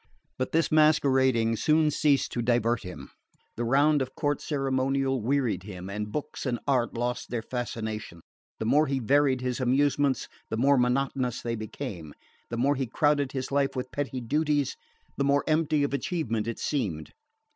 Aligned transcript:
But 0.39 0.51
this 0.51 0.71
masquerading 0.71 1.57
soon 1.57 1.91
ceased 1.91 2.31
to 2.31 2.41
divert 2.41 2.81
him. 2.81 3.11
The 3.55 3.63
round 3.65 4.01
of 4.01 4.15
court 4.15 4.41
ceremonial 4.41 5.21
wearied 5.21 5.61
him, 5.61 5.91
and 5.91 6.11
books 6.11 6.47
and 6.47 6.57
art 6.65 6.95
lost 6.95 7.29
their 7.29 7.43
fascination. 7.43 8.21
The 8.57 8.65
more 8.65 8.87
he 8.87 8.97
varied 8.97 9.41
his 9.41 9.59
amusements 9.59 10.27
the 10.49 10.57
more 10.57 10.79
monotonous 10.79 11.43
they 11.43 11.53
became, 11.53 12.15
the 12.49 12.57
more 12.57 12.73
he 12.73 12.87
crowded 12.87 13.33
his 13.33 13.51
life 13.51 13.75
with 13.75 13.91
petty 13.91 14.21
duties 14.21 14.75
the 15.17 15.23
more 15.23 15.43
empty 15.45 15.83
of 15.83 15.93
achievement 15.93 16.47
it 16.47 16.57
seemed. 16.57 17.11